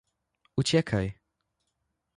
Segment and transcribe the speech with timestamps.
[0.61, 1.05] Uciekaj.